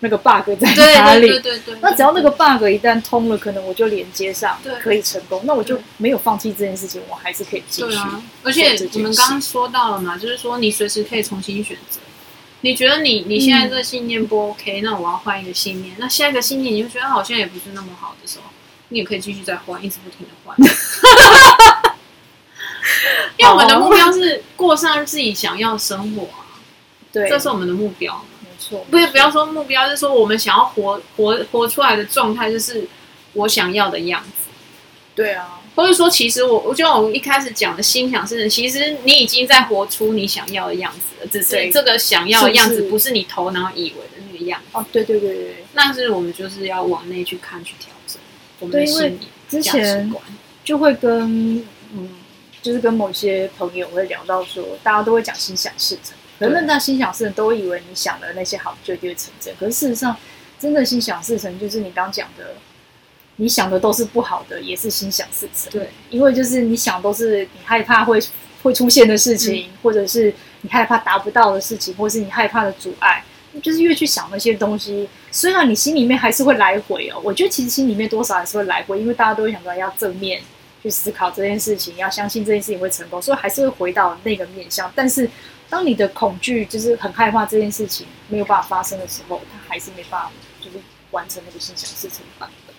[0.00, 1.26] 那个 bug 在哪里？
[1.26, 5.40] 对对对对，那只要那个 bug 一旦通了，可能我就连接上，可以成功。
[5.44, 7.88] 那我就没有放弃这件事情，我还是可以继续。
[7.88, 11.98] 对啊，而且我们刚刚说到了嘛，就是说你随时可以重新选择。
[12.60, 15.94] 你觉得你你现在这个信念不 OK，那我要换一个信念。
[15.98, 18.44] 那下一个信念你就觉得好像也不是那么好的时候，
[18.90, 20.54] 你也可以继续再换，一直不停的换。
[23.38, 26.46] 因为我们的目标是过上自己想要的生活啊，
[27.12, 28.24] 对，这是我们的目标。
[28.90, 32.84] 不是，不要说目标，就是说我们想要活活活出来的状态，就是
[33.34, 34.48] 我想要的样子。
[35.14, 43.12] 对啊，或者说，其实我，我就像我一开始讲的心想事成，其实你已经在活出你想要的样子了，只是这个想要的样子不是？
[43.12, 44.66] 你头脑以为的那个样子。
[44.72, 48.20] 哦，对对对对，那是我们就是要往内去看，去调整
[48.58, 50.12] 我们的心理之前
[50.64, 51.64] 就会跟嗯，
[52.66, 56.16] 就是跟某些朋友会聊到说，大家都会讲心想事成。
[56.40, 59.54] 人们在心想事成，都会以为你想的那些好就一定会成真。
[59.54, 60.16] 可是事实上，
[60.58, 62.56] 真的心想事成，就是你刚讲的，
[63.36, 65.70] 你想的都是不好的，也是心想事成。
[65.70, 68.20] 对，因为就是你想都是你害怕会
[68.64, 73.22] 会出现的事情，嗯、或者是你害怕达不到的事情，或是你害怕的阻碍，
[73.62, 77.20] 就是越去想那些东西，虽然你心里面还是会来回哦。
[77.22, 80.42] 我觉得其实心里面多少还是会来回，因为大家都会想到要正面
[80.86, 85.28] 去思考这件事情，要相信这件事情会成功，所以还是会回到那个面向，但是。
[85.68, 90.76] 当你的恐惧就是很害怕这件事情没有办法发生的时候，他还是没办法，就是
[91.10, 92.76] 完成那个心想事成版本，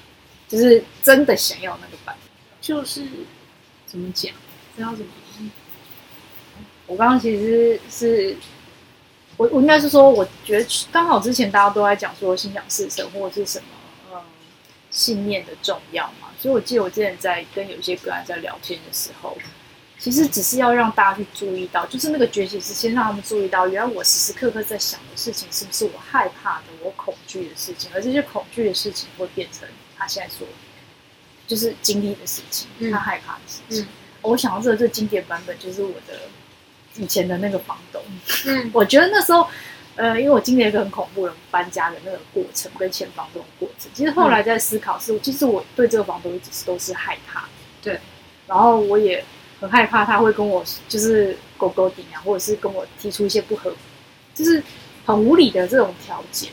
[0.47, 2.29] 就是真的想要那个版本，
[2.61, 3.03] 就是
[3.85, 4.31] 怎么讲？
[4.77, 5.11] 这要怎么？
[6.85, 8.37] 我刚刚其实是，
[9.35, 13.65] 我我应该是说，我觉得刚好之前大家都在讲说心想事成或者是什么，
[14.13, 14.21] 嗯，
[14.89, 19.38] 信念的重要嘛，所以我记得我之前在跟有些个案在聊天的时候。
[20.00, 30.47] 其实只是要让大家去注意到，就是那个觉醒是先让他们注意到，原来我时时刻刻在想的事情是不是我害怕的、我恐惧的事情，而这些恐惧的事情会变成他现在所
[31.47, 33.88] 就是经历的事情，他害怕的事情。
[34.21, 36.30] 我想到这个最经典版本就是我的
[36.97, 38.00] 以前的那个房东。
[38.45, 39.50] 嗯， 我觉得那时候，
[39.97, 43.91] 呃，因为我经历了一个很恐怖的搬家的那个过程，跟前房东的过程。
[43.93, 47.49] 其实后来在思考是，是其实我对这个房东一直都是害怕。
[47.81, 47.99] 对，
[48.47, 49.21] 然后我也。
[49.60, 53.73] 很害怕他会跟我就是勾勾顶啊，或者是跟我提出一些不合，
[54.36, 54.62] 就是
[55.03, 56.51] 很无理的这种条件。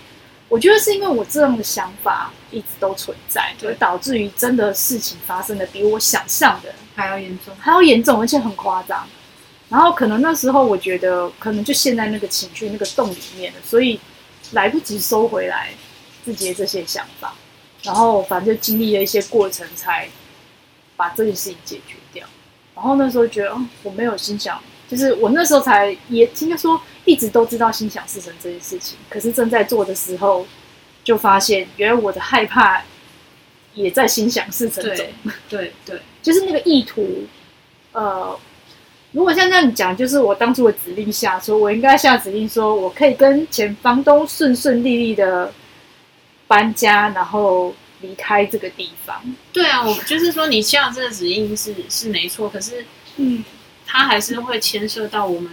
[0.49, 9.07] 我觉得是因为我这样的想法一直都存在，就导致于真的事情发生的比我想象的还要严重，还要严重，而且很夸张。
[9.75, 13.99] 然后可能那时候我觉得可能就陷在那个情绪那个洞里面了，所以
[14.53, 15.71] 来不及收回来
[16.25, 17.35] 自己的这些想法。
[17.83, 20.09] 然后反正就经历了一些过程，才
[20.95, 22.25] 把这件事情解决掉。
[22.77, 30.47] 然后那时候觉得，哦，我没有心想，就是我那时候才也应该说一直都知道心想事成这件事情，可是正在做的时候，
[31.03, 32.81] 就发现原来我的害怕
[33.75, 34.95] 也在心想事成中。
[34.95, 37.27] 对对，对 就是那个意图。
[37.91, 38.39] 呃，
[39.15, 45.51] 如果像这样讲，就是我当初的指令下说，我应该下指令说，我可以跟前房东顺顺利利的
[46.47, 47.75] 搬家，然后。
[48.01, 49.19] 离开这个地方，
[49.51, 52.85] 对啊，我就是说，你下这个指令是是没错，可是，
[53.17, 53.43] 嗯，
[53.87, 55.51] 它还是会牵涉到我们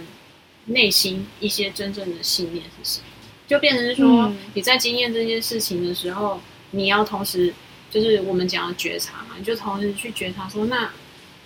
[0.66, 3.06] 内心一些真正的信念是什么，
[3.48, 7.54] 就变成是说，嗯、你在经验这件事情的时候，你要同时
[7.90, 10.90] 就是我们讲的觉察嘛，你就同时去觉察说，那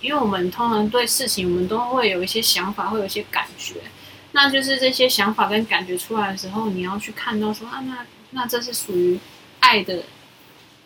[0.01, 3.75] 因为我们通常对事情，我们都会有一些想法，会有一些感觉，
[4.31, 9.19] 那就是这些想法跟感觉出来的时候，你要去看到说啊，那那这是属于
[9.59, 10.03] 爱的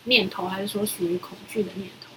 [0.05, 2.07] 念头，还是说属于恐惧的念头？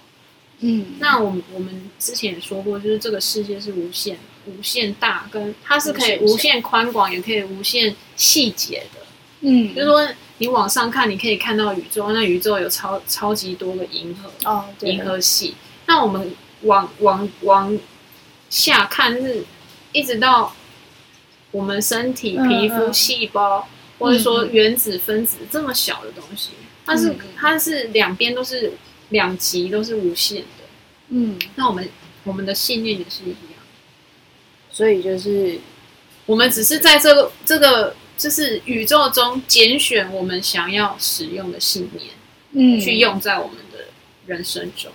[0.59, 9.01] 嗯，那我们我们之前也说过，就是这个世界是无限、无限大，跟它是可以无限宽广，也可以无限细节的。
[9.41, 15.55] 嗯，就是说你往上看，你可以看到宇宙，那宇宙有超超级多个银河哦，银河系。
[15.87, 16.33] 那我们
[16.65, 17.79] 往往往
[18.49, 19.43] 下看，是
[19.91, 20.55] 一直到
[21.49, 26.51] 我们身体皮肤细胞，或者说原子分子这么小的东西，
[26.85, 28.73] 它是、嗯、它是两边都是。
[29.09, 30.65] 两极都是无限的，
[31.09, 31.87] 嗯，那我们
[32.23, 33.61] 我们的信念也是一样，
[34.71, 35.59] 所以就是
[36.25, 42.13] 我们只是在这个这个就是宇宙中拣选我们想要使用的信念，
[42.53, 43.85] 嗯，去用在我们的
[44.25, 44.91] 人生中，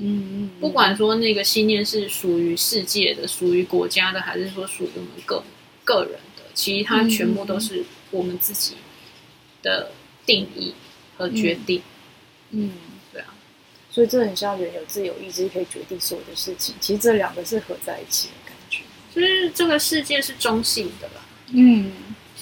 [0.00, 5.42] 嗯不管说那个信念是属于世界的、属于国家的，还是说属于我们个
[5.84, 8.74] 个人的，其实它全部都是我们自己
[9.62, 9.92] 的
[10.26, 10.74] 定义
[11.16, 11.82] 和决定，
[12.50, 12.70] 嗯。
[12.70, 12.72] 嗯
[13.90, 18.80] 所以这很像人有自由意志可以决定所有的事情，其实这两个是合在一起的感觉。
[19.14, 21.24] 就是这个世界是中性的吧？
[21.52, 21.92] 嗯，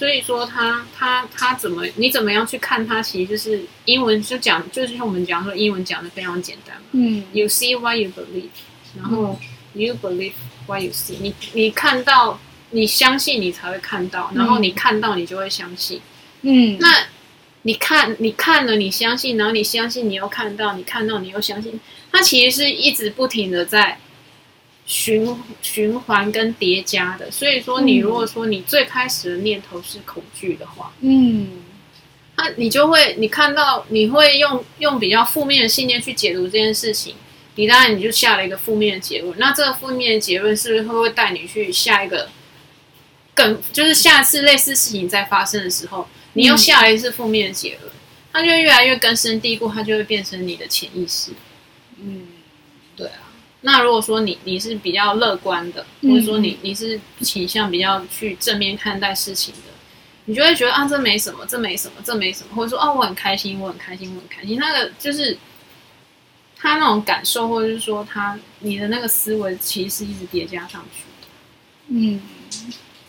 [0.02, 6.82] 所以说他他他怎么你怎么样去看他，其实就是英文就讲，就是像我们讲说英文讲的非常简单嘛。
[6.90, 8.48] 嗯，You see why you believe，
[8.96, 9.38] 然后
[9.74, 10.32] You believe
[10.66, 11.32] why you see 你。
[11.52, 16.00] 你你看到，你相信你才会看到，然后你看到你就会相信。
[16.40, 16.88] 嗯，那。
[17.64, 21.78] 你看，你看了，你相信，然后你相信，你又看到，你看到，你又相信，
[22.10, 24.00] 它其实是一直不停的在
[24.86, 27.30] 循循环跟叠加的。
[27.30, 31.62] 所以说，你如果说你最开始的念头是恐惧的话，嗯，
[32.36, 37.14] 那你就会，你看到，你会用用比较负面的信念去解读这件事情，
[37.54, 39.38] 你当然你就下了一个负面的结论。
[39.38, 42.28] 那这个负面的结论是不是会不会带你去下一个
[43.34, 46.08] 更，就是下次类似事情再发生的时候？
[46.34, 47.92] 你又下了一次负面的结论，
[48.32, 51.32] 它就越来越根深蒂固，它就会变成你的潜意识。
[51.98, 52.28] 嗯。
[53.62, 59.72] 那如果说你你是比较乐观的，或者说你你是倾向比较去正面看待事情的，
[60.26, 64.58] 你就会觉得啊，这没什么，这没什么，这没什么，或者说啊，我很开心，我很开心，我很开心。
[64.58, 65.38] 那个就是
[66.56, 71.28] 他那种感受，或者是说他你的那个思维，其实是一直叠加上去的。
[71.88, 72.20] 嗯。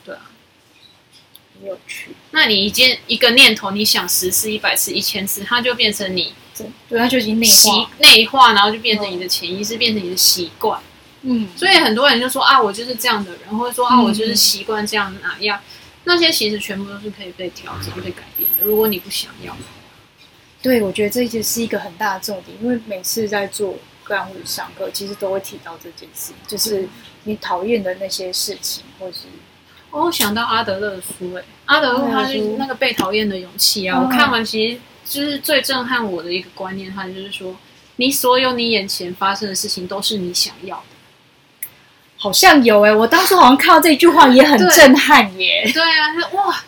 [0.06, 0.32] 对啊
[1.64, 6.34] 有趣，那你一件一个念头，你想十次、一百次、一千次，它就变成你，
[6.90, 10.80] 对，它就已经内化，内化，然后就变成你的潜意识，变成你的习惯。
[11.22, 15.60] 嗯，所以很多人就说啊，我就是这样的人，或者说啊，我就是习惯这样哪样，
[16.04, 18.66] 那些其实全部都是可以被调整、被改变的。
[18.66, 19.56] 如果你不想要，
[20.62, 26.88] 对，我觉得这一件是一个很大的重点，因为每次在做个案或者上课，其实都会提到这件事，就是
[27.24, 29.20] 你讨厌的那些事情，或是。
[29.92, 34.02] 我、哦、想到阿德勒的书，哎，阿德勒他是那个被讨厌的勇气啊。
[34.02, 34.80] 我看完其实
[35.14, 37.56] 就是最震撼我的一个观念，他就是说，
[37.98, 41.68] 你所有你眼前发生的事情都是你想要的。
[42.18, 45.62] 好像有哎，我当时好像看到这句话也很震撼耶。
[45.66, 46.64] 对，对啊，哇，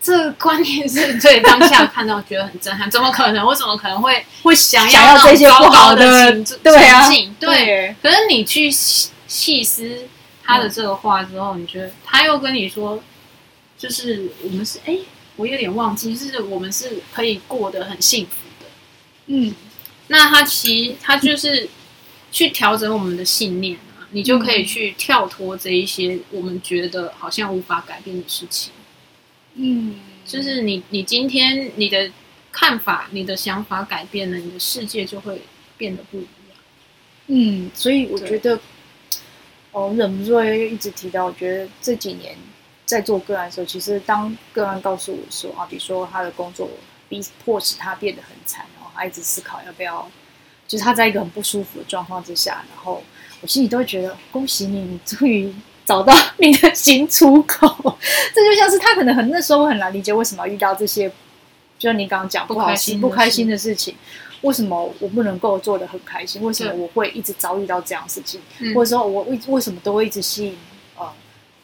[0.00, 2.88] 这个观念是对当下看到觉得很震撼。
[2.88, 3.44] 怎么可能？
[3.44, 6.56] 我怎么可能会会想要这些不好的情境？
[6.62, 7.08] 对啊，
[7.40, 7.96] 对。
[8.00, 10.06] 可是你去细细思。
[10.50, 13.02] 他的这个话之后，你觉得他又跟你说，
[13.76, 14.96] 就是我们是哎，
[15.38, 18.66] 我有点忘记，就是我们是可以过得很幸福的。
[19.28, 19.54] 嗯，
[20.08, 21.66] 那他其实他就是
[22.30, 28.72] 去调整我们的信念啊，你就可以去跳脱这一些我们觉得好像无法改变的事情。
[29.54, 29.94] 嗯，
[30.26, 32.10] 就是你你今天你的
[32.52, 35.40] 看法、你的想法改变了，你的世界就会
[35.78, 36.28] 变得不一样。
[37.28, 38.60] 嗯，所以我觉得。
[39.70, 42.34] 哦忍不住要一直提到，我觉得这几年
[42.88, 46.66] 在做个案的时候，其实当个案告诉我说啊，比如说他的工作
[47.06, 50.10] 逼迫使他变得很惨，然后他一直思考要不要，
[50.66, 53.02] 就是他在一个很不舒服的状况之下，然后
[53.42, 57.98] 我心里都会觉得恭喜你，你终于找到你的新出口。
[58.34, 61.10] 这就像是他可能很那时候我很难理解为什么要遇到这些，
[61.78, 63.94] 就像你刚刚讲不好心不开心的事情。
[64.40, 66.40] 为什么我不能够做得很开心？
[66.42, 68.40] 为什么我会一直遭遇到这样事情？
[68.74, 70.56] 或者说，我为为什么都会一直吸引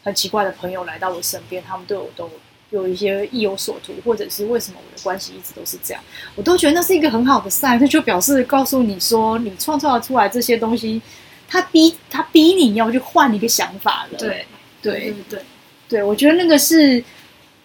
[0.05, 1.61] 很奇怪的朋友来到我身边？
[1.67, 2.29] 他们对我都
[2.69, 6.01] 有一些意有所图，或者是为什么我的关系一直都是这样？
[6.35, 11.01] 我都觉得那是一个很好的 sign，那就表示告诉你说，你创造出来这些东西，
[11.49, 14.17] 他逼他逼你要去换一个想法了。
[14.17, 14.45] 对
[14.81, 15.41] 对对
[15.89, 17.03] 对，我觉得那个是。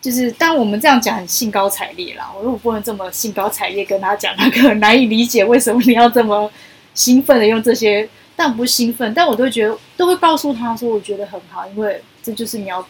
[0.03, 6.51] 就是当我们这样讲很兴高采烈啦，我如果不能这么兴高采烈跟他讲，他可能难以理解为什么你要这么
[6.95, 12.87] 兴奋的用这些，但不兴奋，但我都觉得都会告诉他说，我觉得很好，因为这就是你要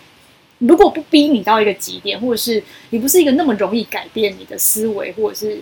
[0.58, 5.58] 如果不逼你到一个极点，或者是你不是一个那么容易改变你的思维，或者是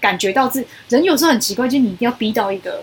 [0.00, 2.82] 感觉到自人有时候很奇怪，就是你一定要逼到一个。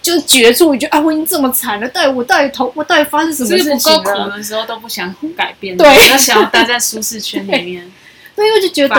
[0.00, 3.98] 就是绝处，你觉得啊，我已经这么惨了，到底我到底头，我到底发生什么事情了？
[3.98, 7.90] 不够苦的时候都不想改变，对，都想要待在舒适圈里面。
[8.36, 8.94] 对，因为就觉得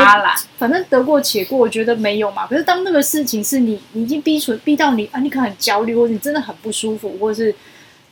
[0.58, 2.46] 反正得过且过，我觉得没有嘛。
[2.48, 7.56] 可是当那个事情是你，你已经逼出逼到你啊，你可能很焦虑，或者你真的很不舒服，或者是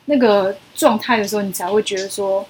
[0.05, 2.45] 那个状态的时候，你才会觉得说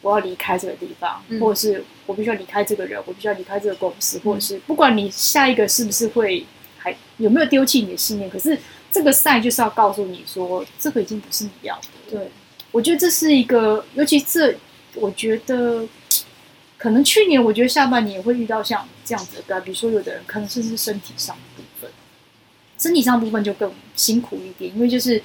[0.00, 6.46] 我要离开这个地方，嗯、或者是我必须要离开这个人，我必须要离开这个公司，或者是不管你下一个是不是会
[6.78, 8.58] 还有没有丢弃你的信念，可是。
[8.94, 11.88] 这个赛就是要告诉你说，这个已经不是你要的。
[12.10, 12.28] 对，
[12.70, 14.54] 我觉得这是一个，尤其这，
[14.96, 15.88] 我觉得
[16.76, 21.90] 可能去年，我觉得下半年也会遇到像这样子的，比如说有的人可能甚至身体上的部分，
[22.78, 25.22] 身体上的部分就更辛苦一点，因为就是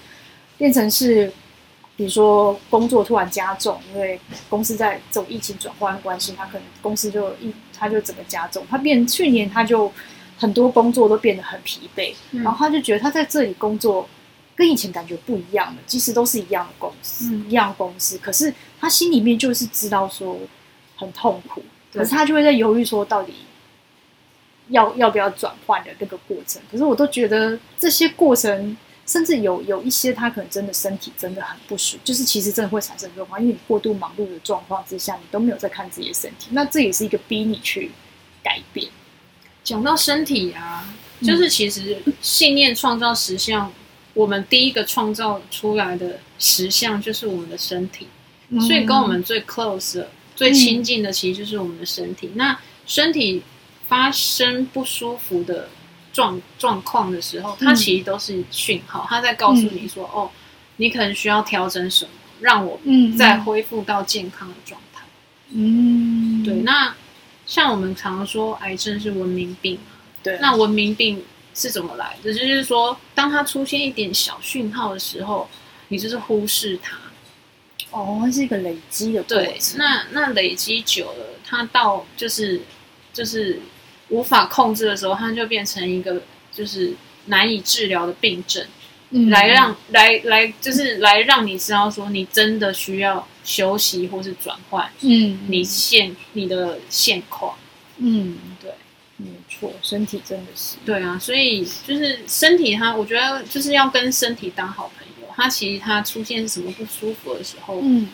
[0.58, 1.30] 变成是，
[1.98, 4.18] 比如说工作突然加重，因为
[4.48, 9.91] 公司在这种疫情转换关系，他可能公司就一他就整个加重，他变去年他就。
[10.39, 14.08] 很多工作都变得很疲惫，嗯、然后他就觉得他在这里工作
[14.56, 15.82] 跟以前感觉不一样了。
[15.88, 20.38] 即使都是一样的公司，嗯、一样公司，可是他心里面就是知道说
[20.95, 23.34] 很痛苦，可是他就会在犹豫说到底
[24.68, 26.62] 要要不要转换的那个过程。
[26.72, 28.78] 可是我都觉得这些过程，
[29.08, 37.91] 甚至有有一些他可能真的身体真的很不舒服，就是其实真的会产生状况，因为你过度忙碌的状况之下，你都没有在看自己的身体，那这也是一个逼你去
[38.43, 38.88] 改变。
[39.64, 43.74] 讲到身体啊，就是其实信念创造实相，嗯、
[44.14, 48.08] 我们第一个创造出来的实相就是我们的身体，
[48.49, 52.28] 嗯、所以跟我们最 close 的、最亲近的其实就是我们的身体。
[52.28, 53.43] 嗯、那身体
[53.88, 55.70] 发生不舒服的
[56.18, 60.32] 状状况的时候，它其实都是讯号，它在告诉你说：“嗯、哦，
[60.78, 62.80] 你可能需要调整什么，让我
[63.15, 65.03] 再恢复到健康的状态。”
[65.53, 66.95] 嗯，对，那。
[67.45, 69.80] 像我们常常说，癌症是文明病，
[70.22, 70.38] 对。
[70.41, 71.24] 那文明病
[71.55, 72.34] 是怎么来的？
[72.34, 75.47] 就是说，当它出现一点小讯号的时候，
[75.88, 76.97] 你就是忽视它。
[77.91, 79.45] 哦，它是一个累积的过程。
[79.45, 82.59] 对，那那累积久了，它到就是
[83.13, 83.61] 就是
[84.10, 86.93] 无法控制的时候，它就变成一个就是
[87.26, 88.66] 难以治疗的病症。
[89.10, 94.89] 嗯，来让来来就是来让你知道说，你真的需要休息或是转换。
[95.01, 97.58] 嗯，你现你的现况。
[97.97, 98.72] 嗯，对，
[99.16, 100.76] 没错，身体真的是。
[100.86, 105.34] 对啊，所以就是身体它，我觉得就是要跟身体当好朋友。
[105.36, 108.10] 它其实它出现什么不舒服的时候，嗯，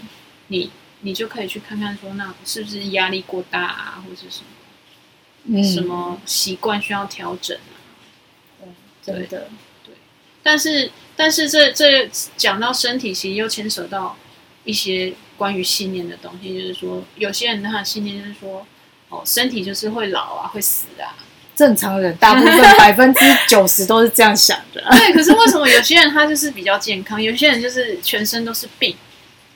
[0.47, 0.69] 你
[1.01, 4.62] 你就可以去看看说，那是不是压力过大啊，或者什么，嗯，
[5.63, 7.75] 什么习惯需要调整啊？
[8.63, 9.47] 嗯，真的。
[10.41, 14.17] 但是，但是这这讲到身体，其实又牵扯到
[14.63, 16.53] 一些关于信念的东西。
[16.53, 18.65] 就是说，有些人他的信念就是说，
[19.09, 21.15] 哦，身体就是会老啊，会死啊。
[21.55, 24.83] 正常人大部分 百分之九十都是这样想的。
[24.91, 28.95] 对，可是为什么有些人他就是比较健康，有些人就是全身都是病？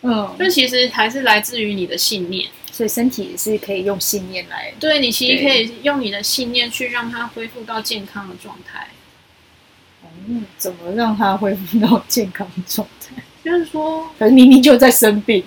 [0.04, 2.48] 嗯，就其实还是来自于你的信念。
[2.78, 4.72] 所以身体也是可以用信念来。
[4.80, 8.90] 对，你其实可以用你的信念去让它恢复到健康的状态。
[10.28, 13.16] 嗯，怎么让它恢复到健康的状态？
[13.44, 15.44] 就是说，可是明明就在生病。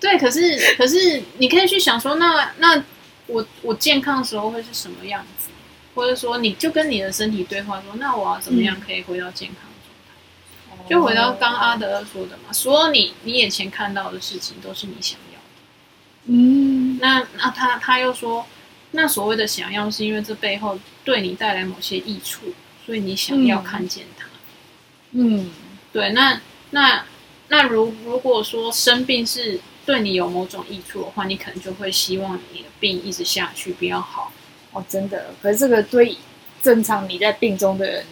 [0.00, 2.82] 对，可是可是你可以去想说，那那
[3.26, 5.50] 我我健康的时候会是什么样子？
[5.94, 10.82] 或者说，你就跟你的身体对话说，那我要怎么样可以回到健康状态？
[10.82, 15.18] 嗯、就回到刚阿德说的嘛，所有你你眼前看到的事情都是你想。
[16.26, 18.46] 嗯，那那他他又说，
[18.92, 22.52] 那所谓的想要，是因为这背后对你带来某些益处。
[22.84, 24.26] 所以你想要看见它，
[25.12, 25.52] 嗯，
[25.92, 27.04] 对，那那
[27.46, 34.32] 那如如果说生病是对你有某种益处的话，你可能就会希望你的病一直下去，比较好。
[34.72, 36.16] 哦，真的，可是这个对
[36.60, 38.04] 正常你在病中的人，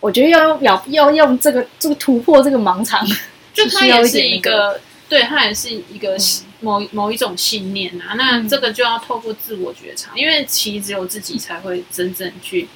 [0.00, 3.02] 我觉得要用要要用这个这个突破这个盲肠，
[3.54, 4.78] 就 它也是一个，
[5.08, 6.18] 对，它也是一个
[6.66, 8.14] 某某一种信念啊。
[8.14, 12.68] 那这个就要透过自我觉察，因为其实只有自己才会真正去。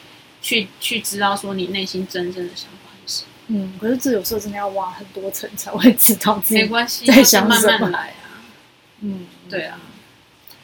[0.42, 3.28] 去去知道说你内心真正的想法是什么？
[3.48, 7.46] 嗯，可是这有时候真的要挖很多层才会知道自己没关系，在想。
[7.46, 8.40] 慢慢来啊。
[9.00, 9.78] 嗯，对啊。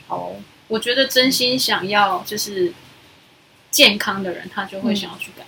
[0.07, 0.33] 好，
[0.69, 2.73] 我觉得真心想要就是
[3.71, 5.47] 健康的人，他就会想要去改变。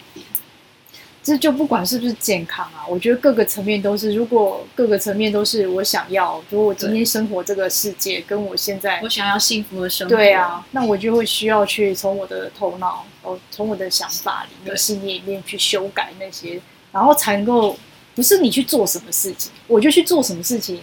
[1.28, 4.14] 这就不管是不是健康啊，我觉得各个层面都是。
[4.14, 16.58] 如果各个层面都是我想要，如果我今天生活这个世界跟我现在我想要幸福的生活，对啊，那我就会需要去从我的头脑，哦，从我的想法里面、信念里面去修改那些，
[16.92, 17.76] 然后才能够
[18.14, 20.80] 不是你去做什么事情，我就去做什么事情，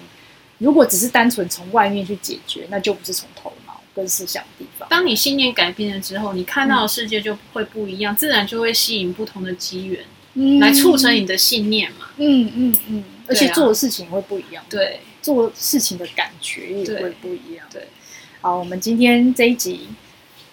[0.59, 4.87] 如果只是单纯从外面去解决，那就不是从头脑跟思想的地方。
[4.89, 10.05] 当你信念改变了之后，你看到的世界就会不一样，嗯、自然就会吸引不同的机缘，
[10.35, 12.07] 嗯、来促成你的信念嘛。
[12.17, 14.63] 嗯嗯嗯，而且做的事情会不一样。
[14.69, 17.65] 对，做事情的感觉也会不一样。
[17.71, 17.87] 对，对
[18.41, 19.89] 好，我们今天这一集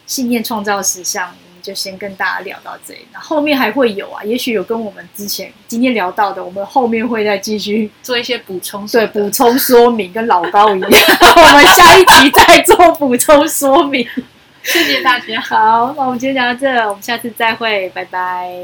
[0.07, 1.35] 信念创造实相。
[1.62, 14.05] 就先跟大家聊到这里，那后面还会有啊，也许有跟我们之前今天聊到的，我们后面会再继续做一些补充，对，补充说明，跟老高一样， 我们下一集再做补充说明。
[14.64, 18.61] 谢谢大家，好，那我们今天讲到这，我们下次再会，拜拜。